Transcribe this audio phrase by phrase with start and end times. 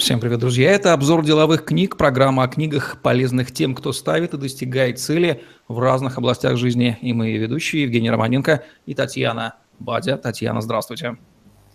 [0.00, 0.70] Всем привет, друзья!
[0.70, 5.78] Это обзор деловых книг, программа о книгах, полезных тем, кто ставит и достигает цели в
[5.78, 6.96] разных областях жизни.
[7.02, 10.16] И мы ведущие Евгений Романенко и Татьяна Бадя.
[10.16, 11.18] Татьяна, здравствуйте.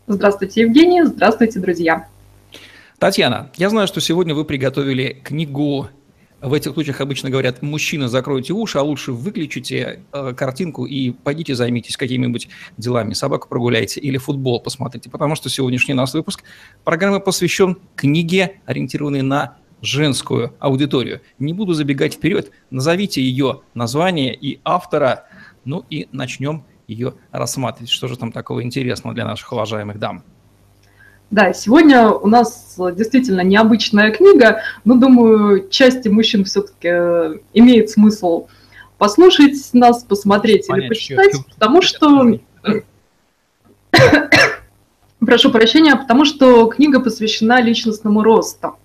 [0.08, 1.04] Здравствуйте, Евгений.
[1.04, 2.08] Здравствуйте, друзья.
[2.98, 5.90] Татьяна, я знаю, что сегодня вы приготовили книгу
[6.42, 11.56] в этих случаях обычно говорят, мужчина, закройте уши, а лучше выключите э, картинку и пойдите
[11.56, 13.14] займитесь какими-нибудь делами.
[13.14, 16.44] Собаку прогуляйте или футбол посмотрите, потому что сегодняшний наш выпуск
[16.84, 21.22] программы посвящен книге, ориентированной на женскую аудиторию.
[21.40, 25.26] Не буду забегать вперед, назовите ее название и автора,
[25.64, 27.90] ну и начнем ее рассматривать.
[27.90, 30.24] Что же там такого интересного для наших уважаемых дам?
[31.32, 38.48] Да, сегодня у нас действительно необычная книга, но, думаю, части мужчин все-таки э, имеет смысл
[38.98, 42.40] послушать нас, посмотреть Понять, или почитать, что, потому что...
[45.20, 48.78] Прошу прощения, потому что книга посвящена личностному росту.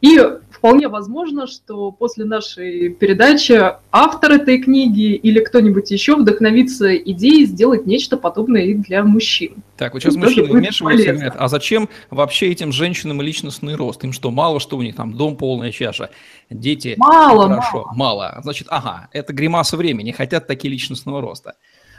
[0.00, 0.18] И
[0.62, 3.60] вполне возможно, что после нашей передачи
[3.90, 9.56] автор этой книги или кто-нибудь еще вдохновится идеей сделать нечто подобное и для мужчин.
[9.76, 14.04] Так, вот сейчас мужчины вмешиваются и говорят, а зачем вообще этим женщинам личностный рост?
[14.04, 16.10] Им что, мало, что у них там дом полная чаша,
[16.48, 16.94] дети?
[16.96, 17.94] Мало, Хорошо, мало.
[17.96, 18.40] мало.
[18.44, 21.56] Значит, ага, это гримаса времени, хотят такие личностного роста.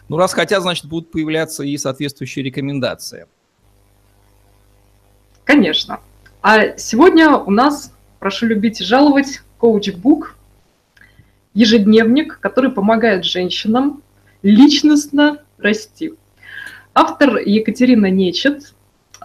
[0.08, 3.28] Ну, раз хотят, значит, будут появляться и соответствующие рекомендации.
[5.44, 6.00] Конечно.
[6.42, 7.93] А сегодня у нас
[8.24, 10.38] прошу любить и жаловать, коуч-бук,
[11.54, 14.02] ежедневник, который помогает женщинам
[14.44, 16.14] личностно расти.
[16.94, 18.76] Автор Екатерина Нечет,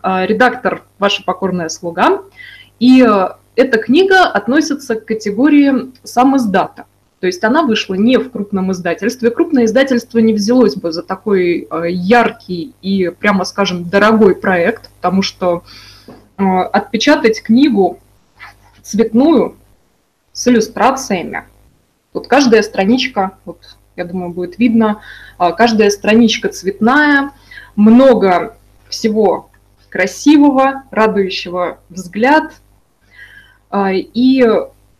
[0.03, 2.23] а, редактор «Ваша покорная слуга».
[2.81, 3.07] И
[3.55, 6.87] эта книга относится к категории сам издата.
[7.21, 9.31] То есть она вышла не в крупном издательстве.
[9.31, 15.23] Крупное издательство не взялось бы за такой а, яркий и, прямо скажем, дорогой проект, потому
[15.23, 15.63] что
[16.37, 18.01] а, отпечатать книгу
[18.89, 19.57] цветную
[20.33, 21.45] с иллюстрациями.
[22.13, 25.03] Тут каждая страничка, вот я думаю, будет видно,
[25.37, 27.33] а, каждая страничка цветная,
[27.77, 28.57] много
[28.89, 29.51] всего
[29.91, 32.55] красивого, радующего взгляд.
[33.69, 34.47] А, и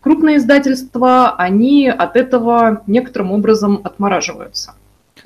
[0.01, 4.75] крупные издательства, они от этого некоторым образом отмораживаются.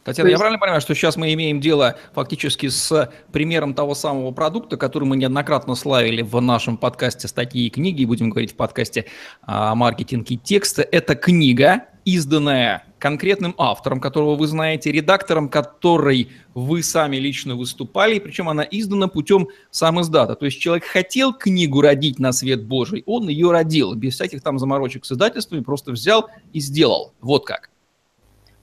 [0.04, 0.34] Татьяна, есть...
[0.34, 5.04] я правильно понимаю, что сейчас мы имеем дело фактически с примером того самого продукта, который
[5.04, 9.06] мы неоднократно славили в нашем подкасте «Статьи и книги», будем говорить в подкасте
[9.42, 10.82] о маркетинге текста.
[10.82, 18.48] Это книга, изданная конкретным автором, которого вы знаете, редактором, который вы сами лично выступали, причем
[18.48, 20.34] она издана путем сам издата.
[20.34, 24.58] То есть человек хотел книгу родить на свет Божий, он ее родил, без всяких там
[24.58, 27.12] заморочек с издательствами, просто взял и сделал.
[27.20, 27.71] Вот как.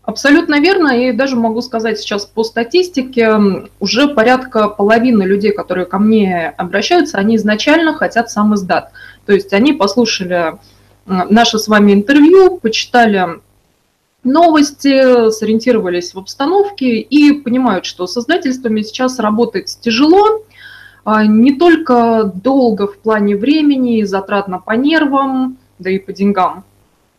[0.09, 3.31] Абсолютно верно, и даже могу сказать сейчас по статистике,
[3.79, 8.91] уже порядка половины людей, которые ко мне обращаются, они изначально хотят сам издат.
[9.27, 10.57] То есть они послушали
[11.05, 13.39] наше с вами интервью, почитали
[14.23, 20.43] новости, сориентировались в обстановке и понимают, что с издательствами сейчас работать тяжело,
[21.03, 26.63] а, не только долго в плане времени, затратно по нервам, да и по деньгам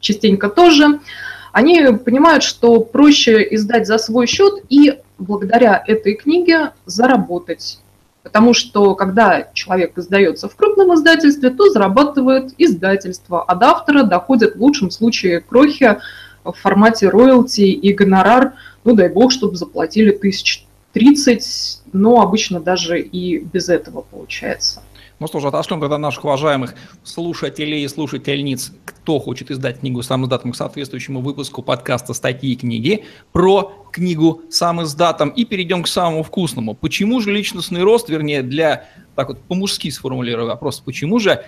[0.00, 0.98] частенько тоже–
[1.52, 7.80] они понимают, что проще издать за свой счет и благодаря этой книге заработать.
[8.22, 14.56] Потому что когда человек издается в крупном издательстве, то зарабатывает издательство, а до автора доходят
[14.56, 15.98] в лучшем случае крохи
[16.44, 23.00] в формате роялти и гонорар, ну дай бог, чтобы заплатили тысяч тридцать, но обычно даже
[23.00, 24.82] и без этого получается.
[25.18, 26.74] Ну что ж, отошлем тогда наших уважаемых
[27.04, 28.72] слушателей и слушательниц,
[29.10, 34.42] кто хочет издать книгу сам издатом к соответствующему выпуску подкаста «Статьи и книги» про книгу
[34.50, 36.76] сам издатом и перейдем к самому вкусному.
[36.76, 41.44] Почему же личностный рост, вернее, для, так вот по-мужски сформулирую вопрос, почему же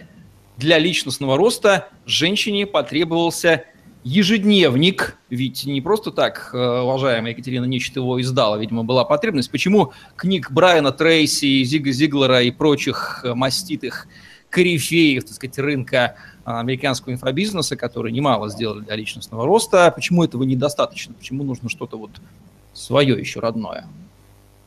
[0.56, 3.62] для личностного роста женщине потребовался
[4.02, 9.52] ежедневник, ведь не просто так, э, уважаемая Екатерина Нечет его издала, видимо, была потребность.
[9.52, 14.08] Почему книг Брайана Трейси, Зига Зиглера и прочих э, маститых
[14.52, 20.44] корифеев, так сказать, рынка э, американского инфобизнеса, которые немало сделали для личностного роста, почему этого
[20.44, 21.14] недостаточно?
[21.14, 22.10] Почему нужно что-то вот
[22.72, 23.86] свое еще родное?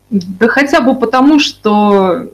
[0.09, 2.29] Да хотя бы потому, что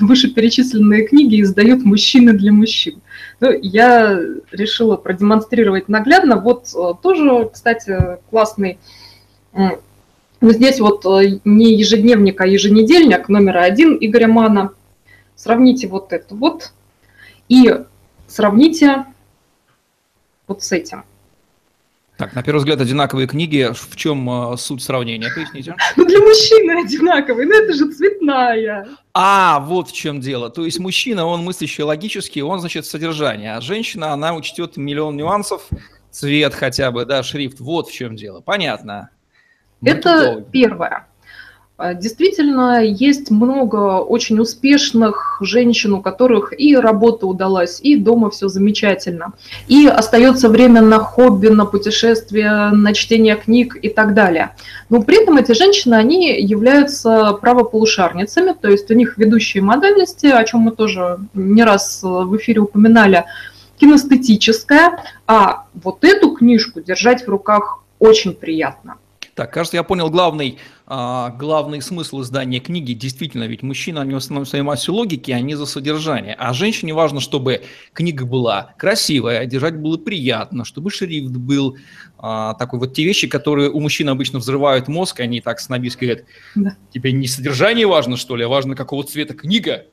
[0.00, 3.00] вышеперечисленные книги издают мужчины для мужчин.
[3.40, 4.18] Ну, я
[4.50, 6.36] решила продемонстрировать наглядно.
[6.36, 8.78] Вот э, тоже, кстати, классный
[10.40, 14.70] ну, здесь вот э, не ежедневник, а еженедельник номер один Игоря Мана.
[15.34, 16.72] Сравните вот это вот
[17.48, 17.84] и
[18.26, 19.06] сравните
[20.46, 21.04] вот с этим.
[22.18, 23.70] Так, на первый взгляд, одинаковые книги.
[23.72, 25.30] В чем э, суть сравнения?
[25.32, 25.76] Поясните.
[25.96, 28.88] Ну, для мужчины одинаковые, но это же цветная.
[29.14, 30.50] А, вот в чем дело.
[30.50, 35.68] То есть мужчина, он мыслящий логически, он, значит, содержание, а женщина, она учтет миллион нюансов,
[36.10, 37.60] цвет хотя бы, да, шрифт.
[37.60, 38.40] Вот в чем дело.
[38.40, 39.10] Понятно.
[39.80, 41.07] Это первое.
[41.80, 48.48] А, действительно, есть много очень успешных женщин, у которых и работа удалась, и дома все
[48.48, 49.32] замечательно.
[49.68, 54.56] И остается время на хобби, на путешествия, на чтение книг и так далее.
[54.90, 60.42] Но при этом эти женщины, они являются правополушарницами, то есть у них ведущие модальности, о
[60.42, 63.24] чем мы тоже не раз в эфире упоминали,
[63.78, 64.98] кинестетическая,
[65.28, 68.96] а вот эту книжку держать в руках очень приятно.
[69.38, 72.92] Так, кажется, я понял главный, а, главный смысл издания книги.
[72.92, 76.34] Действительно, ведь мужчина, они в основном своей массе логики, они за содержание.
[76.34, 77.62] А женщине важно, чтобы
[77.92, 81.76] книга была красивая, держать было приятно, чтобы шрифт был
[82.18, 82.80] а, такой.
[82.80, 86.24] Вот те вещи, которые у мужчин обычно взрывают мозг, они так снобистски говорят,
[86.56, 86.76] да.
[86.92, 89.86] тебе не содержание важно, что ли, а важно, какого цвета книга.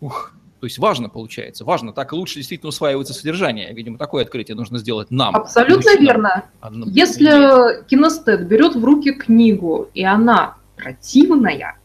[0.00, 3.72] Ух, то есть важно получается, важно, так лучше действительно усваивается содержание.
[3.74, 5.36] Видимо, такое открытие нужно сделать нам.
[5.36, 6.04] Абсолютно мужчинам.
[6.04, 6.44] верно.
[6.60, 11.78] Одному Если кинестет берет в руки книгу, и она противная,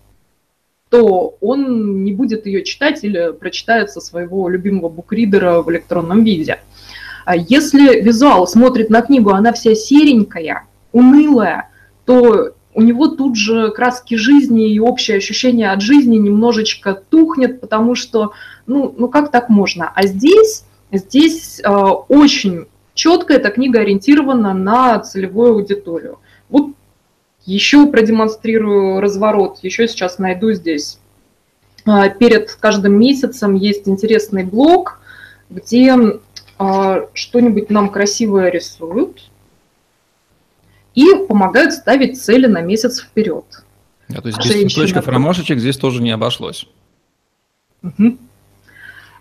[0.89, 6.59] то он не будет ее читать или прочитает со своего любимого букридера в электронном виде.
[7.25, 11.69] А если визуал смотрит на книгу, она вся серенькая, унылая,
[12.05, 17.95] то у него тут же краски жизни и общее ощущение от жизни немножечко тухнет, потому
[17.95, 18.31] что
[18.65, 19.91] ну, ну как так можно?
[19.93, 26.19] А здесь, здесь э, очень четко эта книга ориентирована на целевую аудиторию.
[26.49, 26.71] Вот
[27.45, 30.99] еще продемонстрирую разворот, еще сейчас найду здесь.
[31.85, 34.99] Э, перед каждым месяцем есть интересный блог,
[35.49, 35.95] где
[36.59, 39.29] э, что-нибудь нам красивое рисуют
[40.93, 43.45] и помогают ставить цели на месяц вперед.
[44.09, 46.67] А, то есть без цветочков ромашечек здесь тоже не обошлось.
[47.81, 48.17] Угу.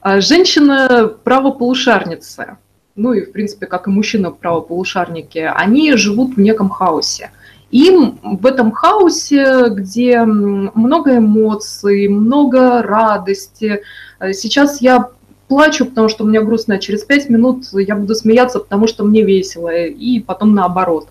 [0.01, 2.57] А женщина правополушарницы,
[2.97, 7.31] ну и, в принципе, как и мужчина правополушарники, они живут в неком хаосе.
[7.71, 13.83] Им в этом хаосе, где много эмоций, много радости,
[14.19, 15.11] э, сейчас я
[15.49, 19.23] плачу, потому что меня грустно, а через пять минут я буду смеяться, потому что мне
[19.23, 21.09] весело, и потом наоборот.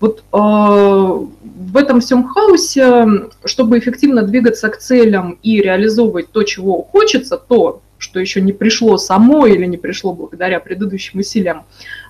[0.00, 3.06] Вот э, в этом всем хаосе,
[3.44, 7.80] чтобы эффективно двигаться к целям и реализовывать то, чего хочется, то,
[8.14, 11.64] что еще не пришло само или не пришло благодаря предыдущим усилиям.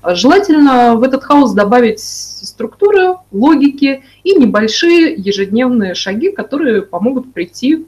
[0.07, 7.87] Желательно в этот хаос добавить структуры, логики и небольшие ежедневные шаги, которые помогут прийти к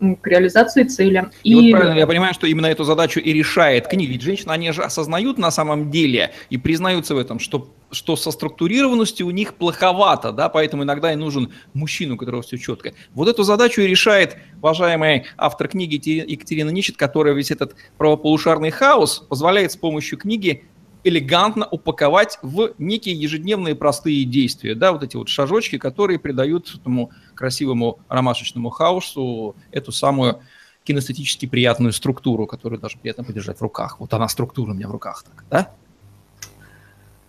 [0.00, 1.30] реализации цели.
[1.42, 4.12] И, и вот правильно, я понимаю, что именно эту задачу и решает книга.
[4.12, 8.30] Ведь женщины, они же осознают на самом деле и признаются в этом, что, что со
[8.30, 12.92] структурированностью у них плоховато, да, поэтому иногда и нужен мужчина, у которого все четко.
[13.14, 15.94] Вот эту задачу и решает уважаемый автор книги
[16.30, 20.64] Екатерина Ничет, которая весь этот правополушарный хаос позволяет с помощью книги
[21.06, 27.12] элегантно упаковать в некие ежедневные простые действия, да, вот эти вот шажочки, которые придают этому
[27.34, 30.40] красивому ромашечному хаосу эту самую
[30.82, 34.00] кинестетически приятную структуру, которую даже приятно подержать в руках.
[34.00, 35.72] Вот она структура у меня в руках, так, да?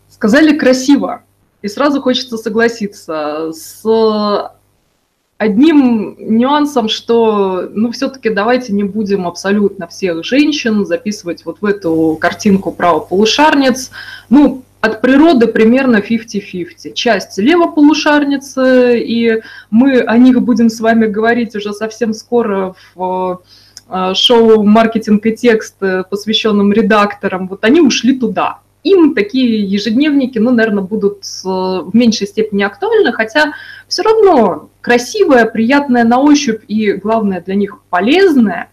[0.10, 1.24] Сказали красиво,
[1.62, 4.52] и сразу хочется согласиться с
[5.38, 12.18] одним нюансом, что, ну, все-таки давайте не будем абсолютно всех женщин записывать вот в эту
[12.19, 13.92] картинку правополушарниц.
[14.30, 16.94] Ну, от природы примерно 50-50.
[16.94, 23.42] Часть левополушарницы, и мы о них будем с вами говорить уже совсем скоро в
[23.90, 27.47] э, шоу «Маркетинг и текст», э, посвященном редакторам.
[27.47, 33.12] Вот они ушли туда им такие ежедневники, ну, наверное, будут э, в меньшей степени актуальны,
[33.12, 33.54] хотя
[33.88, 38.70] все равно красивое, приятное на ощупь и, главное, для них полезное,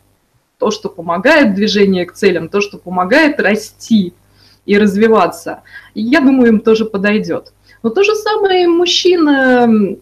[0.59, 4.15] то, что помогает движению к целям, то, что помогает расти
[4.67, 5.63] и развиваться,
[5.95, 7.53] я думаю, им тоже подойдет.
[7.83, 9.99] Но то же самое мужчины.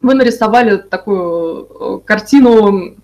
[0.00, 2.96] Вы нарисовали такую э, картину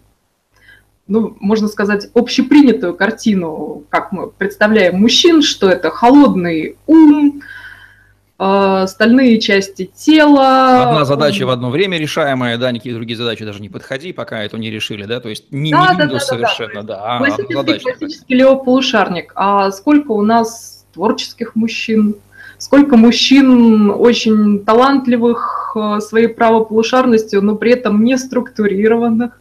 [1.07, 7.43] ну, можно сказать, общепринятую картину, как мы представляем мужчин, что это холодный ум,
[8.39, 10.91] э, стальные части тела.
[10.91, 14.59] Одна задача в одно время решаемая, да, никакие другие задачи даже не подходи, пока это
[14.59, 16.97] не решили, да, то есть не, да, не да, да, совершенно, да.
[16.97, 17.17] да.
[17.17, 19.33] А классический, задача, классический левополушарник.
[19.35, 22.17] А сколько у нас творческих мужчин,
[22.59, 29.41] сколько мужчин очень талантливых э, своей правополушарностью, но при этом не структурированных,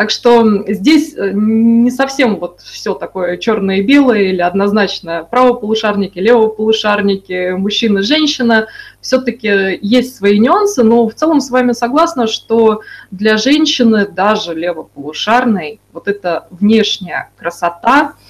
[0.00, 6.18] Так что здесь э, не совсем вот все такое черное и белое или однозначно правополушарники,
[6.18, 8.68] левополушарники, мужчина, женщина.
[9.02, 12.80] Все-таки есть свои нюансы, но в целом с вами согласна, что
[13.10, 18.14] для женщины, даже левополушарной, вот эта внешняя красота–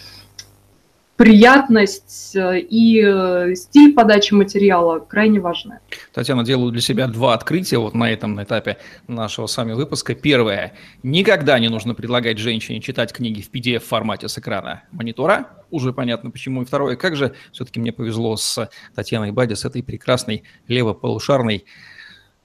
[1.20, 5.80] приятность э, и э, стиль подачи материала крайне важны.
[6.14, 10.14] Татьяна, делаю для себя два открытия вот на этом этапе нашего с вами выпуска.
[10.14, 10.72] Первое.
[11.02, 15.50] Никогда не нужно предлагать женщине читать книги в PDF-формате с экрана монитора.
[15.70, 16.62] Уже понятно почему.
[16.62, 16.96] И второе.
[16.96, 21.66] Как же все-таки мне повезло с Татьяной Бади, с этой прекрасной левополушарной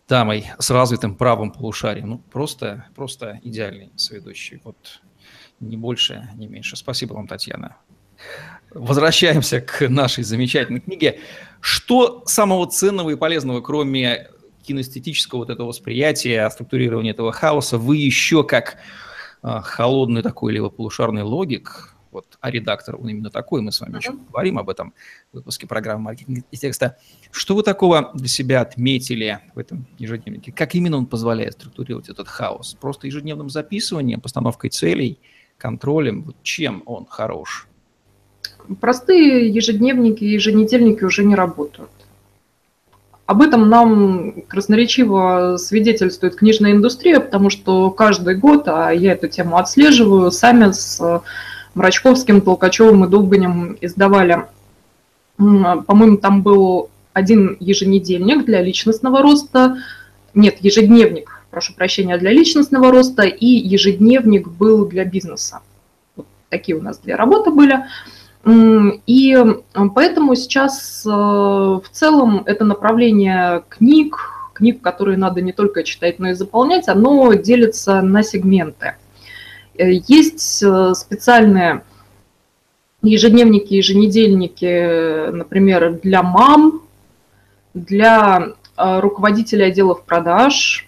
[0.10, 2.10] дамой с развитым правым полушарием.
[2.10, 4.60] Ну, просто, просто идеальный соведущий.
[4.65, 5.00] Вот
[5.62, 6.75] не больше, не меньше.
[6.75, 7.77] Спасибо вам, Татьяна
[8.72, 11.19] возвращаемся к нашей замечательной книге.
[11.62, 14.27] Что самого ценного и полезного, кроме
[14.63, 18.77] кинестетического вот этого восприятия, структурирования этого хаоса, вы еще как
[19.43, 23.98] э, холодный такой левополушарный логик, вот, а редактор он именно такой, мы с вами uh-huh.
[23.98, 24.93] еще говорим об этом
[25.34, 26.98] в выпуске программы «Маркетинг и текста».
[27.29, 30.53] Что вы такого для себя отметили в этом ежедневнике?
[30.53, 32.77] Как именно он позволяет структурировать этот хаос?
[32.79, 35.19] Просто ежедневным записыванием, постановкой целей,
[35.57, 36.24] контролем?
[36.24, 37.67] Вот чем он хорош?
[38.79, 41.89] Простые ежедневники и еженедельники уже не работают.
[43.25, 49.57] Об этом нам красноречиво свидетельствует книжная индустрия, потому что каждый год, а я эту тему
[49.57, 51.24] отслеживаю, сами с
[51.74, 54.45] Мрачковским, Толкачевым и Долганем издавали,
[55.38, 59.77] по-моему, там был один еженедельник для личностного роста,
[60.36, 65.62] нет, ежедневник, прошу прощения, для личностного роста, и ежедневник был для бизнеса.
[66.15, 67.86] Вот такие у нас две работы были.
[68.47, 69.35] И
[69.95, 76.29] поэтому сейчас э, в целом это направление книг, книг, которые надо не только читать, но
[76.29, 78.95] и заполнять, оно делится на сегменты.
[79.75, 81.81] Э, есть э, специальные
[83.01, 86.83] ежедневники, еженедельники, например, для мам,
[87.73, 90.87] для руководителей отделов продаж,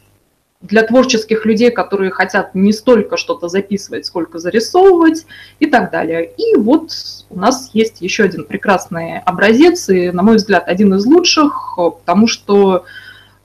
[0.62, 5.26] для творческих людей, которые хотят не столько что-то записывать, сколько зарисовывать
[5.60, 6.32] и так далее.
[6.38, 6.92] И вот
[7.30, 12.28] у нас есть еще один прекрасный образец, и, на мой взгляд, один из лучших, потому
[12.28, 12.86] что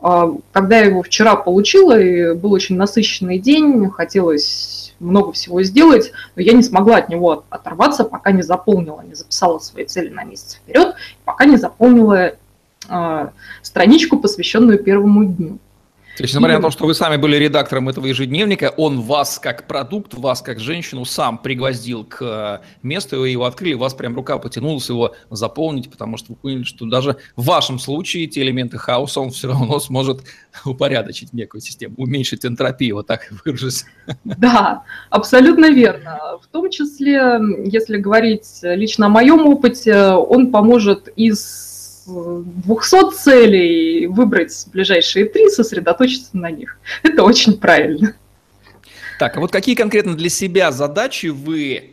[0.01, 6.13] а, когда я его вчера получила, и был очень насыщенный день, хотелось много всего сделать,
[6.35, 10.25] но я не смогла от него оторваться, пока не заполнила, не записала свои цели на
[10.25, 12.33] месяц вперед, пока не заполнила
[12.89, 13.29] э,
[13.63, 15.59] страничку, посвященную первому дню.
[16.17, 19.67] То есть, несмотря на то, что вы сами были редактором этого ежедневника, он вас как
[19.67, 24.37] продукт, вас как женщину сам пригвоздил к э, месту, вы его открыли, вас прям рука
[24.37, 29.21] потянулась его заполнить, потому что вы поняли, что даже в вашем случае те элементы хаоса
[29.21, 30.23] он все равно сможет
[30.67, 33.87] упорядочить некую систему, уменьшить энтропию, вот так выражусь.
[34.25, 36.19] Да, абсолютно верно.
[36.43, 41.72] В том числе, если говорить лично о моем опыте, он поможет из
[42.07, 46.79] 200 целей выбрать ближайшие три, сосредоточиться на них.
[47.03, 48.15] Это очень правильно.
[49.19, 51.91] Так, а вот какие конкретно для себя задачи вы...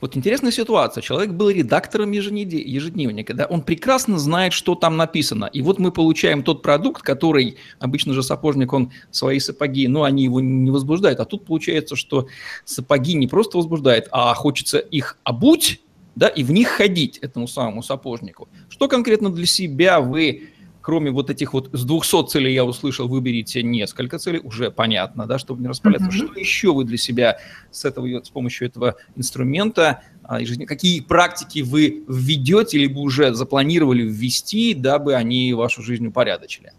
[0.00, 1.00] Вот интересная ситуация.
[1.00, 5.46] Человек был редактором ежедневника, да, он прекрасно знает, что там написано.
[5.46, 10.24] И вот мы получаем тот продукт, который, обычно же сапожник, он свои сапоги, ну, они
[10.24, 11.20] его не возбуждают.
[11.20, 12.28] А тут получается, что
[12.64, 15.80] сапоги не просто возбуждают, а хочется их обуть,
[16.16, 18.48] да, и в них ходить этому самому сапожнику.
[18.68, 23.62] Что конкретно для себя вы, кроме вот этих вот с 200 целей я услышал, выберите
[23.62, 26.08] несколько целей, уже понятно, да, чтобы не распаляться.
[26.08, 26.26] Mm-hmm.
[26.28, 27.38] Что еще вы для себя
[27.70, 34.74] с, этого, с помощью этого инструмента, а, какие практики вы введете, либо уже запланировали ввести,
[34.74, 36.72] дабы они вашу жизнь упорядочили?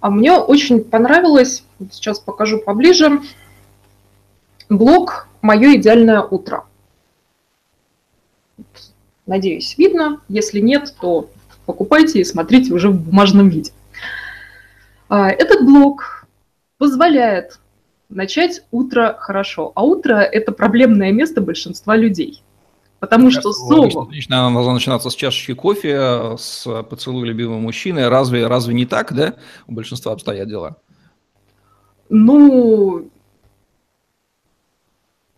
[0.00, 3.20] А мне очень понравилось, сейчас покажу поближе,
[4.68, 6.64] блог «Мое идеальное утро».
[9.26, 10.20] Надеюсь, видно.
[10.28, 11.30] Если нет, то
[11.66, 13.72] покупайте и смотрите уже в бумажном виде.
[15.08, 16.26] А, этот блок
[16.78, 17.58] позволяет
[18.08, 19.72] начать утро хорошо.
[19.74, 22.42] А утро– это проблемное место большинства людей.
[23.00, 23.90] Потому что сон...
[23.94, 28.08] Отлично, она должна начинаться с чашечки кофе, с поцелуя любимого мужчины.
[28.08, 29.34] Разве, разве не так, да?
[29.66, 30.76] У большинства обстоят дела.
[32.08, 33.10] Ну,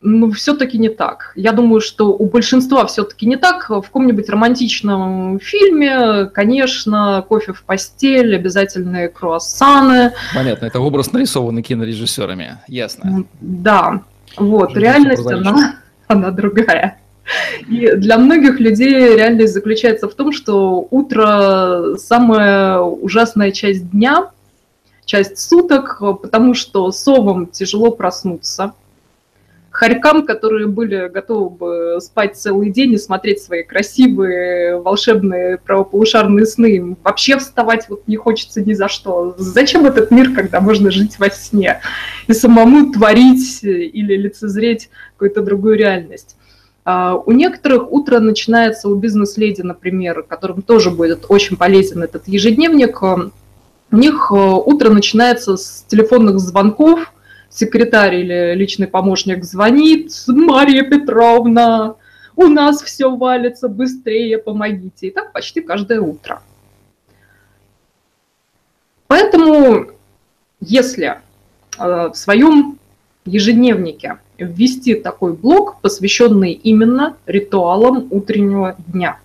[0.07, 1.33] ну, все-таки не так.
[1.35, 3.69] Я думаю, что у большинства все-таки не так.
[3.69, 10.13] В каком-нибудь романтичном фильме, конечно, кофе в постель, обязательные круассаны.
[10.35, 13.25] Понятно, это образ нарисованный кинорежиссерами, ясно.
[13.41, 14.03] Да,
[14.37, 16.99] вот, Уже реальность, она, она другая.
[17.69, 24.31] И для многих людей реальность заключается в том, что утро– самая ужасная часть дня,
[25.05, 28.73] часть суток, потому что совам тяжело проснуться–
[29.76, 36.76] хорькам, которые были готовы бы спать целый день и смотреть свои красивые, волшебные правополушарные сны.
[36.76, 39.35] Им вообще вставать вот не хочется ни за что.
[39.37, 41.80] Зачем этот мир, когда можно жить во сне
[42.26, 46.37] и самому творить или лицезреть какую-то другую реальность?
[46.87, 53.02] А, у некоторых утро начинается у бизнес-леди, например, которым тоже будет очень полезен этот ежедневник.
[53.02, 57.12] У них э, утро начинается с телефонных звонков,
[57.57, 61.97] секретарь или личный помощник звонит, Мария Петровна,
[62.37, 65.09] у нас все валится, быстрее помогите.
[65.09, 66.43] И так почти каждое утро.
[69.07, 69.87] Поэтому,
[70.61, 71.19] если
[71.79, 72.79] э, в своем
[73.25, 79.19] ежедневнике ввести такой блок, посвященный именно ритуалам утреннего дня,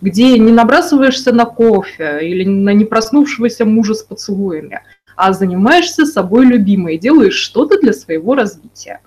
[0.00, 4.80] где не набрасываешься на кофе или на не проснувшегося мужа с поцелуями,
[5.16, 9.00] а занимаешься собой любимой, делаешь что-то для своего развития.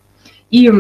[0.49, 0.71] И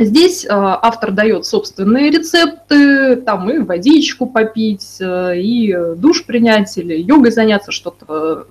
[0.00, 6.94] Здесь э, автор дает собственные рецепты, там и водичку попить, э, и душ принять, или
[6.94, 8.46] йогой заняться, что-то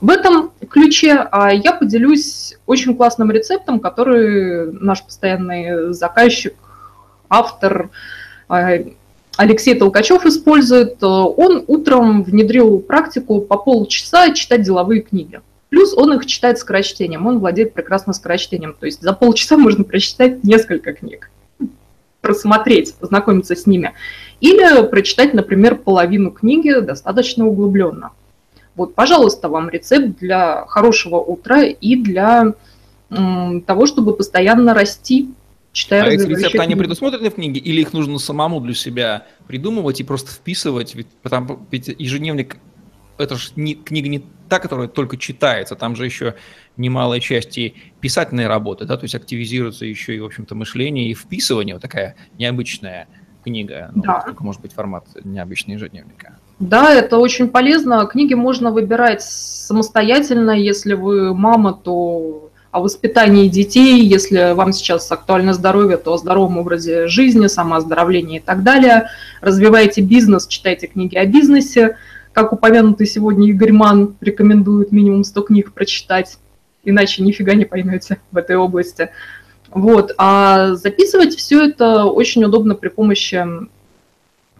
[0.00, 1.28] в этом ключе.
[1.30, 6.54] А я поделюсь очень классным рецептом, который наш постоянный заказчик,
[7.28, 7.90] автор
[8.48, 8.92] э,
[9.38, 11.00] Алексей Толкачев использует.
[11.00, 15.40] Он утром внедрил практику по полчаса читать деловые книги.
[15.68, 18.74] Плюс он их читает скорочтением, он владеет прекрасно скорочтением.
[18.78, 21.30] То есть за полчаса можно прочитать несколько книг,
[22.20, 23.92] просмотреть, познакомиться с ними.
[24.40, 28.10] Или прочитать, например, половину книги достаточно углубленно.
[28.74, 32.54] Вот, пожалуйста, вам рецепт для хорошего утра и для
[33.08, 35.30] того, чтобы постоянно расти,
[35.78, 40.00] читая А эти рецепты, они предусмотрены в книге, или их нужно самому для себя придумывать
[40.00, 40.94] и просто вписывать?
[40.94, 42.56] Ведь, потому, ведь ежедневник
[43.16, 46.34] это же не, книга не та, которая только читается, там же еще
[46.76, 51.14] немалая часть и писательной работы, да, то есть активизируется еще и, в общем-то, мышление и
[51.14, 53.08] вписывание, вот такая необычная
[53.44, 54.20] книга, ну, да.
[54.20, 56.38] только может быть формат необычный ежедневника.
[56.60, 58.04] Да, это очень полезно.
[58.06, 65.54] Книги можно выбирать самостоятельно, если вы мама, то о воспитании детей, если вам сейчас актуально
[65.54, 69.08] здоровье, то о здоровом образе жизни, самооздоровлении и так далее.
[69.40, 71.96] Развивайте бизнес, читайте книги о бизнесе
[72.38, 76.38] как упомянутый сегодня Игорь Ман рекомендует минимум 100 книг прочитать,
[76.84, 79.10] иначе нифига не поймете в этой области.
[79.70, 80.12] Вот.
[80.18, 83.44] А записывать все это очень удобно при помощи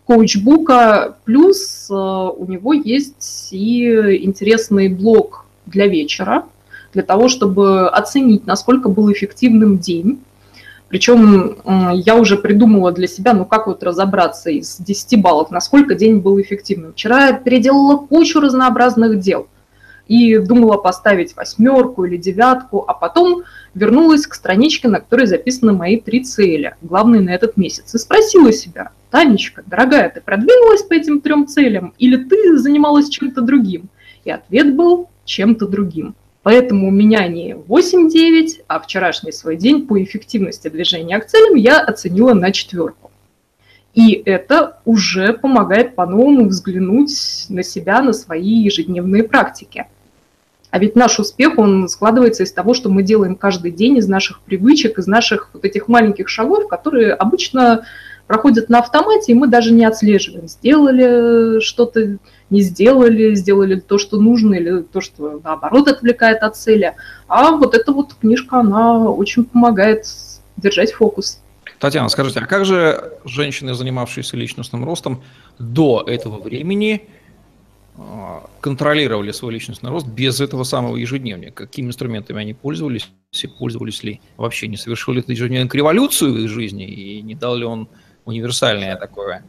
[0.07, 6.47] коучбука, плюс э, у него есть и интересный блог для вечера,
[6.99, 10.19] для того, чтобы оценить, насколько был эффективным день,
[10.89, 11.59] причем
[11.95, 16.41] я уже придумала для себя, ну как вот разобраться из 10 баллов, насколько день был
[16.41, 16.95] эффективным.
[16.95, 19.47] Вчера я переделала кучу разнообразных дел
[20.09, 26.01] и думала поставить восьмерку или девятку, а потом вернулась к страничке, на которой записаны мои
[26.01, 31.21] три цели, главные на этот месяц, и спросила себя, Танечка, дорогая, ты продвинулась по этим
[31.21, 33.89] трем целям или ты занималась чем-то другим?
[34.25, 36.17] И ответ был чем-то другим.
[36.49, 41.79] Поэтому у меня не 8-9, а вчерашний свой день по эффективности движения к целям я
[41.79, 43.11] оценила на четверку.
[43.93, 49.89] И это уже помогает по-новому взглянуть на себя, на свои ежедневные практики.
[50.71, 54.41] А ведь наш успех, он складывается из того, что мы делаем каждый день, из наших
[54.41, 57.85] привычек, из наших вот этих маленьких шагов, которые обычно
[58.27, 62.17] проходят на автомате, и мы даже не отслеживаем, сделали что-то
[62.51, 66.95] не сделали, сделали то, что нужно, или то, что наоборот отвлекает от цели.
[67.27, 70.07] А вот эта вот книжка, она очень помогает
[70.57, 71.41] держать фокус.
[71.79, 75.23] Татьяна, скажите, а как же женщины, занимавшиеся личностным ростом,
[75.59, 77.09] до этого времени
[77.97, 81.67] а, контролировали свой личностный рост без этого самого ежедневника?
[81.67, 83.09] Какими инструментами они пользовались?
[83.33, 84.67] И пользовались ли вообще?
[84.67, 86.85] Не совершил ли это ежедневник революцию в их жизни?
[86.89, 87.89] И не дал ли он
[88.25, 89.45] универсальное такое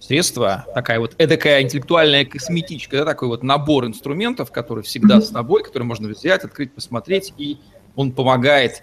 [0.00, 5.62] средство, такая вот эдакая интеллектуальная косметичка, да, такой вот набор инструментов, который всегда с тобой,
[5.62, 7.58] который можно взять, открыть, посмотреть, и
[7.96, 8.82] он помогает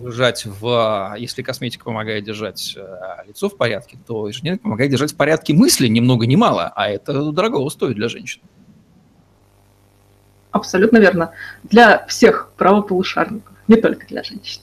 [0.00, 1.14] держать в...
[1.18, 5.88] Если косметика помогает держать э, лицо в порядке, то ежедневник помогает держать в порядке мысли
[5.88, 8.40] ни много ни мало, а это дорого стоит для женщин.
[10.50, 11.32] Абсолютно верно.
[11.62, 14.62] Для всех правополушарников, не только для женщин.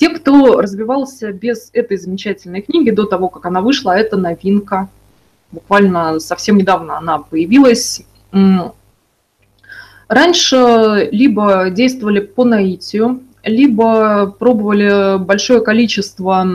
[0.00, 4.88] Те, кто развивался без этой замечательной книги до того, как она вышла, это новинка.
[5.52, 8.00] Буквально совсем недавно она появилась.
[10.08, 16.46] Раньше либо действовали по наитию, либо пробовали большое количество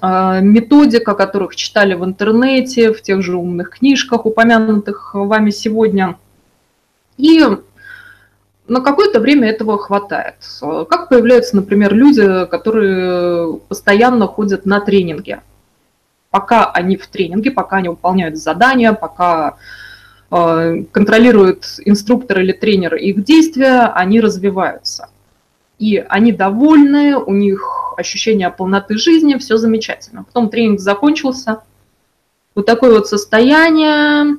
[0.00, 6.16] а, методик, о которых читали в интернете, в тех же умных книжках, упомянутых вами сегодня.
[7.18, 7.44] И
[8.68, 10.36] на какое-то время этого хватает.
[10.60, 15.40] Как появляются, например, люди, которые постоянно ходят на тренинги.
[16.30, 19.56] Пока они в тренинге, пока они выполняют задания, пока
[20.30, 25.08] э, контролирует инструктор или тренер их действия, они развиваются.
[25.78, 30.24] И они довольны, у них ощущение полноты жизни, все замечательно.
[30.24, 31.62] Потом тренинг закончился.
[32.54, 34.36] Вот такое вот состояние,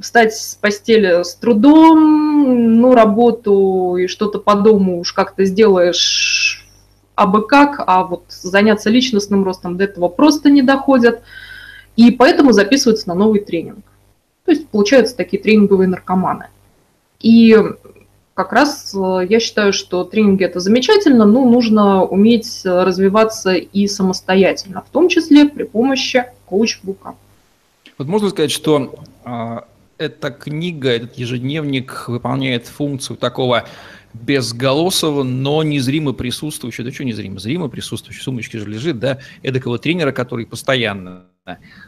[0.00, 6.66] встать с постели с трудом, ну, работу и что-то по дому уж как-то сделаешь
[7.14, 11.22] абы как, а вот заняться личностным ростом до этого просто не доходят,
[11.96, 13.84] и поэтому записываются на новый тренинг.
[14.44, 16.48] То есть получаются такие тренинговые наркоманы.
[17.20, 17.56] И
[18.34, 24.82] как раз э, я считаю, что тренинги это замечательно, но нужно уметь развиваться и самостоятельно,
[24.82, 27.14] в том числе при помощи коучбука.
[27.96, 28.92] Вот можно сказать, что
[29.24, 29.64] а,
[29.98, 33.66] эта книга, этот ежедневник выполняет функцию такого
[34.12, 39.78] безголосого, но незримо присутствующего, да что незримо, зримо присутствующего, в сумочке же лежит, да, эдакого
[39.78, 41.26] тренера, который постоянно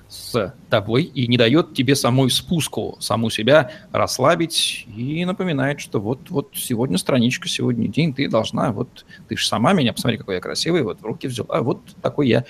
[0.08, 6.28] с тобой и не дает тебе самой спуску, саму себя расслабить и напоминает, что вот,
[6.28, 10.40] вот сегодня страничка, сегодня день, ты должна, вот ты же сама меня, посмотри, какой я
[10.40, 12.44] красивый, вот в руки взяла, вот такой я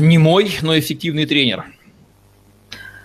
[0.00, 1.64] не мой, но эффективный тренер.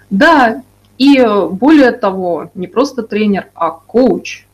[0.10, 0.64] Да,
[1.00, 4.46] и э, более того, не просто тренер, а коуч.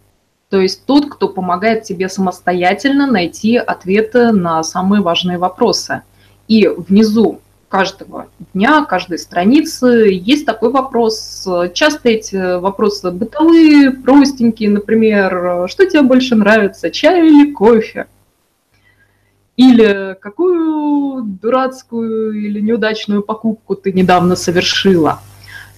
[0.49, 6.03] То есть тот, кто помогает тебе самостоятельно найти ответы на самые важные вопросы.
[6.47, 11.47] И внизу каждого дня, каждой страницы есть такой вопрос.
[11.73, 18.05] Часто эти вопросы бытовые, простенькие, например, что тебе больше нравится, чай или кофе?
[19.57, 25.21] Или какую дурацкую или неудачную покупку ты недавно совершила–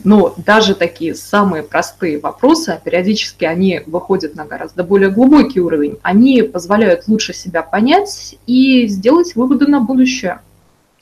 [0.03, 5.97] но даже такие самые простые вопросы, а периодически они выходят на гораздо более глубокий уровень,
[6.01, 10.39] они позволяют лучше себя понять и сделать выводы на будущее.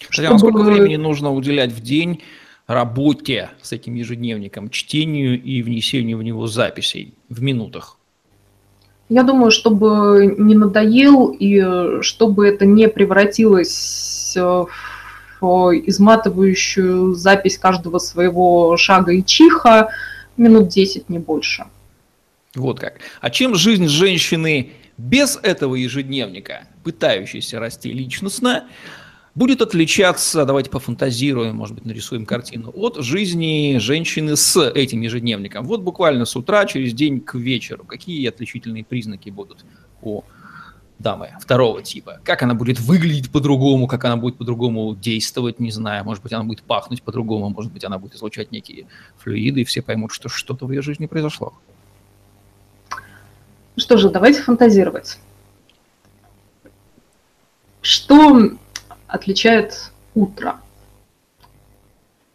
[0.10, 0.36] Чтобы...
[0.36, 2.21] А сколько времени нужно уделять в день
[2.67, 7.97] работе с этим ежедневником, чтению и внесению в него записей в минутах?
[9.08, 14.67] Я думаю, чтобы не надоел и чтобы это не превратилось в
[15.41, 19.89] изматывающую запись каждого своего шага и чиха
[20.38, 21.65] минут 10, не больше.
[22.56, 23.00] Вот как.
[23.21, 28.65] А чем жизнь женщины без этого ежедневника, пытающейся расти личностно,
[29.36, 35.65] будет отличаться, давайте пофантазируем, может быть, нарисуем картину, от жизни женщины с этим ежедневником.
[35.65, 37.84] Вот буквально с утра, через день к вечеру.
[37.84, 39.65] Какие отличительные признаки будут
[40.02, 40.24] у
[40.99, 42.19] дамы второго типа.
[42.23, 46.05] Как она будет выглядеть по-другому, как она будет по-другому действовать, не знаю.
[46.05, 49.81] Может быть, она будет пахнуть по-другому, может быть, она будет излучать некие флюиды, и все
[49.81, 51.53] поймут, что что-то в ее жизни произошло.
[53.77, 55.19] Что же, давайте фантазировать.
[57.81, 58.51] Что
[59.08, 60.60] отличает утро?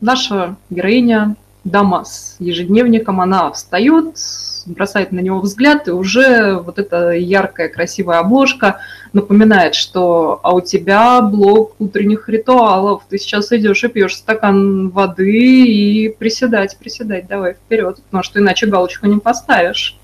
[0.00, 4.18] Наша героиня, дама с ежедневником, она встает,
[4.66, 8.80] бросает на него взгляд, и уже вот эта яркая, красивая обложка
[9.12, 15.66] напоминает, что а у тебя блок утренних ритуалов, ты сейчас идешь и пьешь стакан воды
[15.66, 19.98] и приседать, приседать, давай вперед, потому что иначе галочку не поставишь.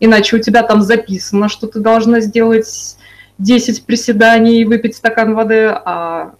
[0.00, 2.96] Иначе у тебя там записано, что ты должна сделать
[3.38, 6.34] 10 приседаний и выпить стакан воды, а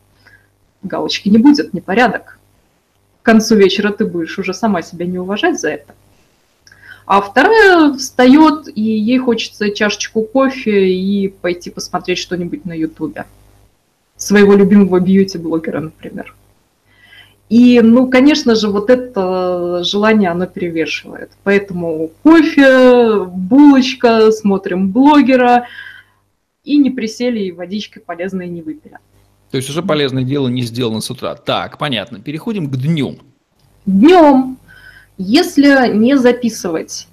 [0.82, 2.38] галочки не будет, непорядок.
[3.22, 5.94] К концу вечера ты будешь уже сама себя не уважать за это.
[7.06, 13.26] А вторая встает, и ей хочется чашечку кофе и пойти посмотреть что-нибудь на Ютубе.
[14.16, 16.34] Своего любимого бьюти-блогера, например.
[17.50, 21.30] И, ну, конечно же, вот это желание, оно перевешивает.
[21.42, 25.66] Поэтому кофе, булочка, смотрим блогера,
[26.64, 28.98] и не присели, и водичкой полезной не выпили.
[29.50, 31.34] То есть уже полезное дело не сделано с утра.
[31.34, 32.18] Так, понятно.
[32.18, 33.18] Переходим к дню.
[33.84, 34.56] Днем
[35.16, 37.08] если не записывать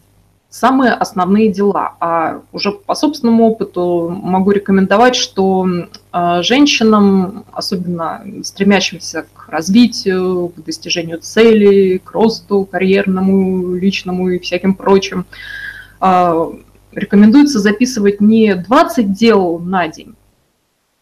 [0.52, 5.66] самые основные дела, а уже по собственному опыту могу рекомендовать, что
[6.12, 14.74] а, женщинам, особенно стремящимся к развитию, к достижению целей, к росту карьерному, личному и всяким
[14.76, 15.26] прочим,
[16.02, 16.50] а,
[16.92, 20.16] рекомендуется записывать не 20 дел на день,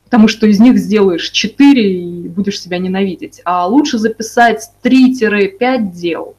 [0.03, 6.35] потому что из них сделаешь 4 и будешь себя ненавидеть, а лучше записать 3-5 дел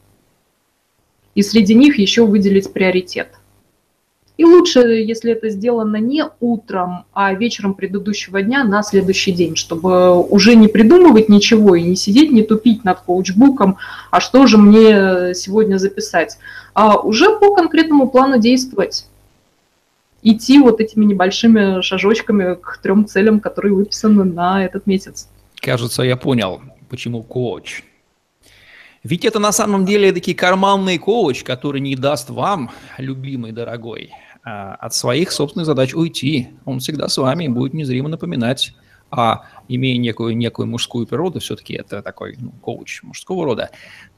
[1.35, 3.29] и среди них еще выделить приоритет.
[4.37, 10.19] И лучше, если это сделано не утром, а вечером предыдущего дня на следующий день, чтобы
[10.19, 13.77] уже не придумывать ничего и не сидеть, не тупить над коучбуком,
[14.09, 16.39] а что же мне сегодня записать,
[16.73, 19.05] а уже по конкретному плану действовать
[20.23, 25.27] идти вот этими небольшими шажочками к трем целям, которые выписаны на этот месяц.
[25.59, 27.83] Кажется, я понял, почему коуч.
[29.03, 34.11] Ведь это на самом деле такие карманный коуч, который не даст вам, любимый дорогой,
[34.43, 36.49] а, от своих собственных задач уйти.
[36.65, 38.73] Он всегда с вами будет незримо напоминать
[39.11, 43.69] а имея некую, некую мужскую природу, все-таки это такой ну, коуч мужского рода,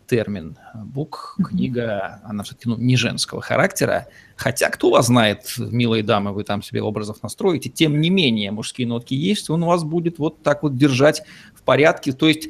[0.05, 0.57] термин.
[0.75, 4.07] Бук, книга, она все-таки ну, не женского характера.
[4.35, 8.87] Хотя, кто вас знает, милые дамы, вы там себе образов настроите, тем не менее, мужские
[8.87, 11.23] нотки есть, он вас будет вот так вот держать
[11.55, 12.13] в порядке.
[12.13, 12.49] То есть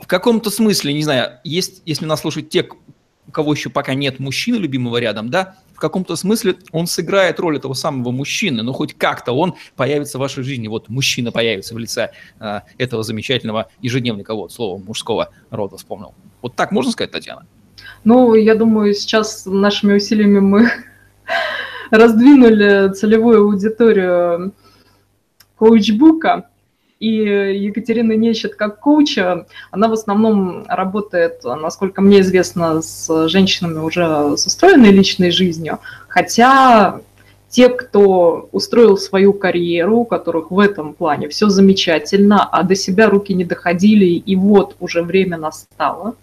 [0.00, 2.66] в каком-то смысле, не знаю, есть, если нас слушают те,
[3.26, 7.56] у кого еще пока нет мужчины любимого рядом, да, в каком-то смысле он сыграет роль
[7.56, 10.68] этого самого мужчины, но хоть как-то он появится в вашей жизни.
[10.68, 16.14] Вот мужчина появится в лице э, этого замечательного ежедневника, вот слово мужского рода вспомнил.
[16.42, 17.46] Вот так можно сказать, Татьяна?
[18.04, 20.70] Ну, я думаю, сейчас нашими усилиями мы
[21.90, 24.52] раздвинули целевую аудиторию
[25.56, 26.49] коучбука,
[27.00, 34.36] и Екатерина Нещет как коуча, она в основном работает, насколько мне известно, с женщинами уже
[34.36, 37.00] с устроенной личной жизнью, хотя
[37.48, 43.08] те, кто устроил свою карьеру, у которых в этом плане все замечательно, а до себя
[43.08, 46.14] руки не доходили, и вот уже время настало.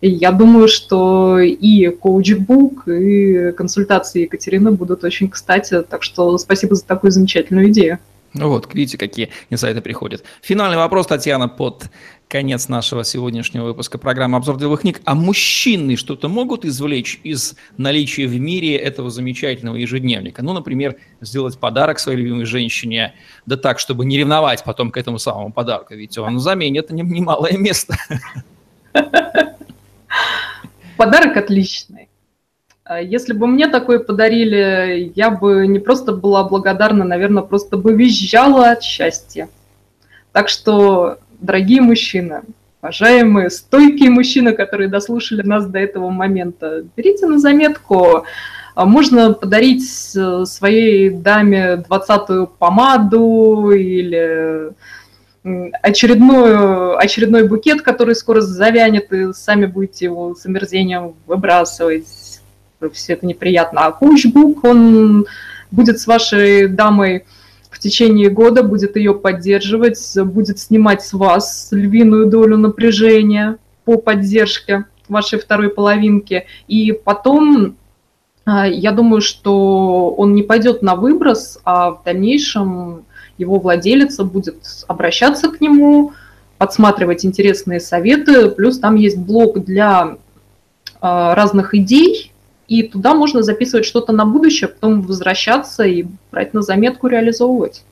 [0.00, 6.74] И я думаю, что и коучбук, и консультации Екатерины будут очень кстати, так что спасибо
[6.74, 8.00] за такую замечательную идею.
[8.34, 10.24] Ну вот, видите, какие инсайты приходят.
[10.42, 11.88] Финальный вопрос, Татьяна, под
[12.26, 15.00] конец нашего сегодняшнего выпуска программы «Обзор деловых книг».
[15.04, 20.42] А мужчины что-то могут извлечь из наличия в мире этого замечательного ежедневника?
[20.42, 23.14] Ну, например, сделать подарок своей любимой женщине,
[23.46, 27.96] да так, чтобы не ревновать потом к этому самому подарку, ведь он заменит немалое место.
[30.96, 32.08] Подарок отличный.
[32.86, 37.94] А если бы мне такое подарили, я бы не просто была благодарна, наверное, просто бы
[37.94, 39.48] визжала от счастья.
[40.32, 42.42] Так что, дорогие мужчины,
[42.82, 48.26] уважаемые, стойкие мужчины, которые дослушали нас до этого момента, берите на заметку,
[48.74, 54.72] а можно подарить своей даме двадцатую помаду или
[55.80, 62.04] очередную, очередной букет, который скоро завянет, и сами будете его с омерзением выбрасывать
[62.92, 63.86] все это неприятно.
[63.86, 65.26] А коучбук, он
[65.70, 67.24] будет с вашей дамой
[67.70, 74.84] в течение года, будет ее поддерживать, будет снимать с вас львиную долю напряжения по поддержке
[75.08, 76.46] вашей второй половинки.
[76.68, 77.76] И потом
[78.44, 83.04] а, я думаю, что он не пойдет на выброс, а в дальнейшем
[83.38, 86.12] его владелица будет обращаться к нему,
[86.58, 88.50] подсматривать интересные советы.
[88.50, 90.16] Плюс там есть блок для
[91.00, 92.32] а, разных идей,
[92.68, 97.84] и туда можно записывать что-то на будущее, потом возвращаться и брать на заметку, реализовывать.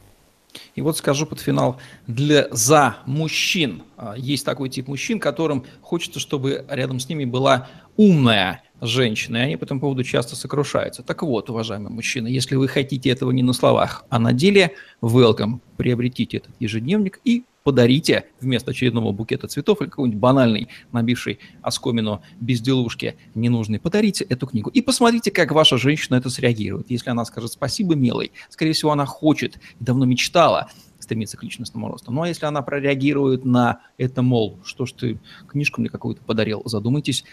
[0.75, 6.21] И вот скажу под финал, для за мужчин а, есть такой тип мужчин, которым хочется,
[6.21, 11.03] чтобы рядом с ними была умная женщина, и они по этому поводу часто сокрушаются.
[11.03, 15.61] Так вот, уважаемые мужчины, если вы хотите этого не на словах, а на деле, welcome,
[15.77, 23.17] приобретите этот ежедневник и подарите вместо очередного букета цветов или какой-нибудь банальный, набивший оскомину безделушки
[23.35, 24.71] ненужный, подарите эту книгу.
[24.71, 26.91] И посмотрите, как ваша женщина это среагирует.
[26.91, 31.89] Если она скажет «спасибо, милый», скорее всего, она хочет и давно мечтала стремиться к личностному
[31.89, 32.13] росту.
[32.13, 36.63] Ну а если она прореагирует на это, мол, что ж ты книжку мне какую-то подарил,
[36.65, 37.25] задумайтесь,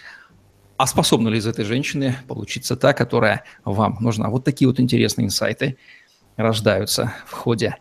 [0.77, 4.29] а способна ли из этой женщины получиться та, которая вам нужна?
[4.29, 5.77] Вот такие вот интересные инсайты
[6.37, 7.75] рождаются в ходе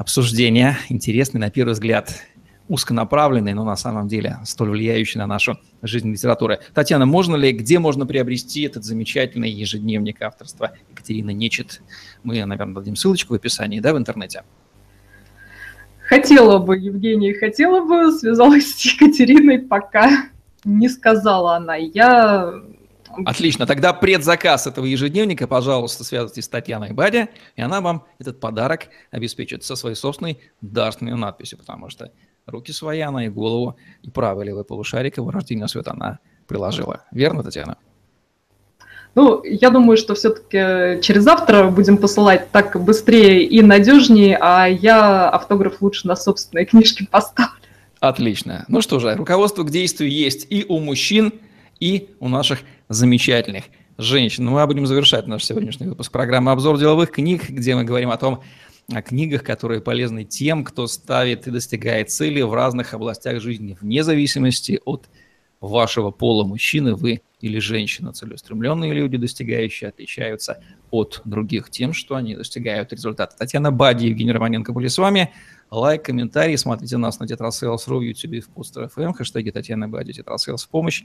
[0.00, 2.22] обсуждения, интересный, на первый взгляд,
[2.68, 6.60] узконаправленный, но на самом деле столь влияющий на нашу жизнь литературы.
[6.72, 11.82] Татьяна, можно ли, где можно приобрести этот замечательный ежедневник авторства Екатерины Нечет?
[12.22, 14.44] Мы, наверное, дадим ссылочку в описании, да, в интернете?
[16.08, 20.30] Хотела бы, Евгения, хотела бы, связалась с Екатериной, пока
[20.64, 21.74] не сказала она.
[21.74, 22.54] Я
[23.24, 23.66] Отлично.
[23.66, 29.64] Тогда предзаказ этого ежедневника, пожалуйста, связывайтесь с Татьяной Бадя, и она вам этот подарок обеспечит
[29.64, 32.12] со своей собственной дарственной надписью, потому что
[32.46, 37.04] руки свои она и голову, и правый левый полушарик его рождения свет она приложила.
[37.12, 37.76] Верно, Татьяна?
[39.16, 45.28] Ну, я думаю, что все-таки через завтра будем посылать так быстрее и надежнее, а я
[45.28, 47.54] автограф лучше на собственной книжке поставлю.
[47.98, 48.64] Отлично.
[48.68, 51.34] Ну что же, руководство к действию есть и у мужчин,
[51.80, 53.64] и у наших замечательных
[53.98, 54.46] женщин.
[54.46, 58.42] Мы будем завершать наш сегодняшний выпуск программы «Обзор деловых книг», где мы говорим о том,
[58.92, 64.02] о книгах, которые полезны тем, кто ставит и достигает цели в разных областях жизни, вне
[64.02, 65.08] зависимости от
[65.60, 68.12] вашего пола, мужчины вы или женщина.
[68.12, 73.36] Целеустремленные люди, достигающие, отличаются от других тем, что они достигают результата.
[73.36, 75.32] Татьяна Бади, Евгений Романенко были с вами.
[75.70, 80.64] Лайк, комментарий, смотрите нас на Tetrasales.ru, в YouTube и в Podster.fm, хэштеги Татьяна Бади, Tetrasales
[80.64, 81.04] в помощь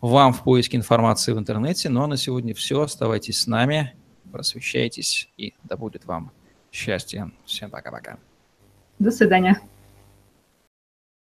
[0.00, 1.88] вам в поиске информации в интернете.
[1.88, 2.82] Ну а на сегодня все.
[2.82, 3.94] Оставайтесь с нами,
[4.30, 6.32] просвещайтесь и да будет вам
[6.72, 7.30] счастья.
[7.44, 8.18] Всем пока-пока.
[8.98, 9.60] До свидания.